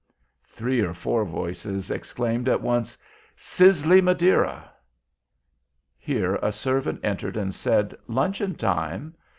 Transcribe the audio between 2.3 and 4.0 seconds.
at once: "Sizzle